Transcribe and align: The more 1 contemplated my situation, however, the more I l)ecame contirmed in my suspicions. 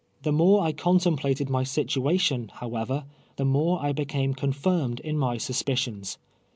The 0.23 0.31
more 0.31 0.61
1 0.61 0.73
contemplated 0.77 1.47
my 1.47 1.63
situation, 1.63 2.49
however, 2.55 3.05
the 3.35 3.45
more 3.45 3.79
I 3.83 3.93
l)ecame 3.93 4.35
contirmed 4.35 4.99
in 4.99 5.15
my 5.15 5.37
suspicions. 5.37 6.17